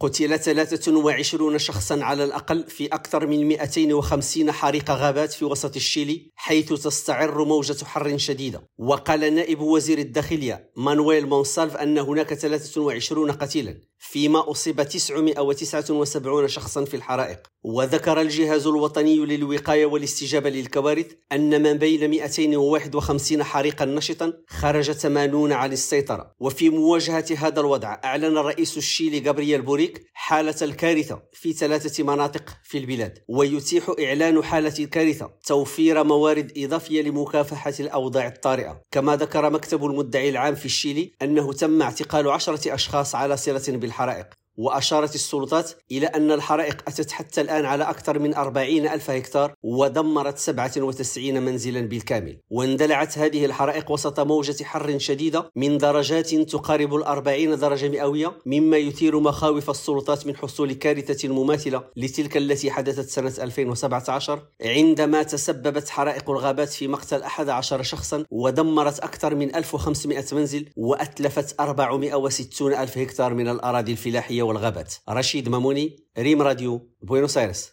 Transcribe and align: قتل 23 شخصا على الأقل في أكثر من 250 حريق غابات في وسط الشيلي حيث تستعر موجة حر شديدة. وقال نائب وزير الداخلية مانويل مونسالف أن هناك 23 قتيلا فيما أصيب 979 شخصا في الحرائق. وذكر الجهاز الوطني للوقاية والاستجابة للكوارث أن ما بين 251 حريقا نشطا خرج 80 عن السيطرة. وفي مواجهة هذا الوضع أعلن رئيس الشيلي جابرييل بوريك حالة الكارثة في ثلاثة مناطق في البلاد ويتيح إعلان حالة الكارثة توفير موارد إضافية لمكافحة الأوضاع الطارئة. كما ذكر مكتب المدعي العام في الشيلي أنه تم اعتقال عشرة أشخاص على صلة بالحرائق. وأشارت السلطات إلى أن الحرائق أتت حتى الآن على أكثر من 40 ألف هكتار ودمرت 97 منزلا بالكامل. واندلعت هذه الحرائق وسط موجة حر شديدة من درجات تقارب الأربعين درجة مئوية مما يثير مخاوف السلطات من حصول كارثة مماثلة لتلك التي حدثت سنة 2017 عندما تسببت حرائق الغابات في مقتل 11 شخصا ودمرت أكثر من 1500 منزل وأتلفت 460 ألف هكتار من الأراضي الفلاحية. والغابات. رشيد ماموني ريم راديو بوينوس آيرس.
قتل 0.00 0.38
23 0.38 1.58
شخصا 1.58 2.02
على 2.02 2.24
الأقل 2.24 2.64
في 2.68 2.86
أكثر 2.86 3.26
من 3.26 3.48
250 3.48 4.52
حريق 4.52 4.90
غابات 4.90 5.32
في 5.32 5.44
وسط 5.44 5.76
الشيلي 5.76 6.30
حيث 6.34 6.72
تستعر 6.72 7.44
موجة 7.44 7.84
حر 7.84 8.18
شديدة. 8.18 8.62
وقال 8.78 9.34
نائب 9.34 9.60
وزير 9.60 9.98
الداخلية 9.98 10.70
مانويل 10.76 11.26
مونسالف 11.26 11.76
أن 11.76 11.98
هناك 11.98 12.34
23 12.34 13.30
قتيلا 13.30 13.80
فيما 13.98 14.50
أصيب 14.50 14.82
979 14.82 16.48
شخصا 16.48 16.84
في 16.84 16.94
الحرائق. 16.96 17.38
وذكر 17.62 18.20
الجهاز 18.20 18.66
الوطني 18.66 19.16
للوقاية 19.16 19.86
والاستجابة 19.86 20.50
للكوارث 20.50 21.06
أن 21.32 21.62
ما 21.62 21.72
بين 21.72 22.10
251 22.10 23.42
حريقا 23.44 23.84
نشطا 23.84 24.32
خرج 24.48 24.92
80 24.92 25.52
عن 25.52 25.72
السيطرة. 25.72 26.32
وفي 26.40 26.70
مواجهة 26.70 27.26
هذا 27.38 27.60
الوضع 27.60 28.00
أعلن 28.04 28.38
رئيس 28.38 28.76
الشيلي 28.76 29.20
جابرييل 29.20 29.62
بوريك 29.62 29.89
حالة 30.14 30.54
الكارثة 30.62 31.22
في 31.32 31.52
ثلاثة 31.52 32.04
مناطق 32.04 32.56
في 32.64 32.78
البلاد 32.78 33.18
ويتيح 33.28 33.94
إعلان 34.00 34.44
حالة 34.44 34.74
الكارثة 34.78 35.30
توفير 35.46 36.04
موارد 36.04 36.52
إضافية 36.56 37.02
لمكافحة 37.02 37.74
الأوضاع 37.80 38.26
الطارئة. 38.26 38.82
كما 38.90 39.16
ذكر 39.16 39.50
مكتب 39.50 39.84
المدعي 39.84 40.28
العام 40.28 40.54
في 40.54 40.66
الشيلي 40.66 41.12
أنه 41.22 41.52
تم 41.52 41.82
اعتقال 41.82 42.28
عشرة 42.30 42.74
أشخاص 42.74 43.14
على 43.14 43.36
صلة 43.36 43.62
بالحرائق. 43.68 44.39
وأشارت 44.56 45.14
السلطات 45.14 45.70
إلى 45.92 46.06
أن 46.06 46.32
الحرائق 46.32 46.82
أتت 46.88 47.10
حتى 47.10 47.40
الآن 47.40 47.64
على 47.64 47.84
أكثر 47.84 48.18
من 48.18 48.34
40 48.34 48.86
ألف 48.88 49.10
هكتار 49.10 49.54
ودمرت 49.62 50.38
97 50.38 51.42
منزلا 51.42 51.80
بالكامل. 51.80 52.38
واندلعت 52.50 53.18
هذه 53.18 53.44
الحرائق 53.44 53.90
وسط 53.90 54.20
موجة 54.20 54.64
حر 54.64 54.98
شديدة 54.98 55.50
من 55.56 55.78
درجات 55.78 56.34
تقارب 56.34 56.94
الأربعين 56.94 57.56
درجة 57.58 57.88
مئوية 57.88 58.32
مما 58.46 58.76
يثير 58.76 59.20
مخاوف 59.20 59.70
السلطات 59.70 60.26
من 60.26 60.36
حصول 60.36 60.72
كارثة 60.72 61.28
مماثلة 61.28 61.84
لتلك 61.96 62.36
التي 62.36 62.70
حدثت 62.70 63.08
سنة 63.08 63.44
2017 63.44 64.42
عندما 64.64 65.22
تسببت 65.22 65.88
حرائق 65.88 66.30
الغابات 66.30 66.68
في 66.68 66.88
مقتل 66.88 67.22
11 67.22 67.82
شخصا 67.82 68.24
ودمرت 68.30 68.98
أكثر 68.98 69.34
من 69.34 69.54
1500 69.54 70.24
منزل 70.32 70.68
وأتلفت 70.76 71.60
460 71.60 72.74
ألف 72.74 72.98
هكتار 72.98 73.34
من 73.34 73.48
الأراضي 73.48 73.92
الفلاحية. 73.92 74.39
والغابات. 74.42 74.94
رشيد 75.08 75.48
ماموني 75.48 75.96
ريم 76.18 76.42
راديو 76.42 76.80
بوينوس 77.02 77.38
آيرس. 77.38 77.68